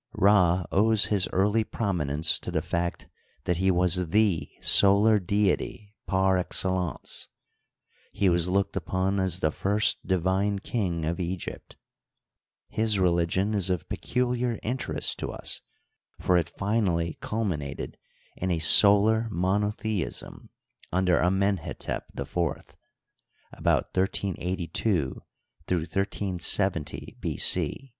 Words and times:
RJ 0.17 0.65
owes 0.71 1.05
his 1.05 1.29
early 1.31 1.63
prominence 1.63 2.39
to 2.39 2.49
the 2.49 2.63
fact 2.63 3.07
that 3.43 3.57
he 3.57 3.69
was 3.69 4.07
the 4.09 4.49
solar 4.59 5.19
deity 5.19 5.93
par 6.07 6.39
excellence; 6.39 7.27
he 8.11 8.27
was 8.27 8.49
looked 8.49 8.75
upon 8.75 9.19
as 9.19 9.41
the 9.41 9.51
first 9.51 9.99
divine 10.07 10.59
Icing 10.65 11.05
of 11.05 11.19
Egypt. 11.19 11.77
His 12.69 12.97
re 12.97 13.09
ligion 13.11 13.53
is 13.53 13.69
of 13.69 13.87
peculiar 13.89 14.57
interest 14.63 15.19
to 15.19 15.31
us, 15.31 15.61
for 16.19 16.35
it 16.35 16.49
finally 16.49 17.19
culminated 17.21 17.97
in 18.35 18.49
a 18.49 18.57
solar 18.57 19.27
monotheism 19.29 20.49
under 20.91 21.19
Amenhetep 21.19 22.05
IV 22.19 22.27
(about 23.53 23.95
1382 23.95 25.21
1370 25.67 27.17
B. 27.19 27.37
C). 27.37 27.89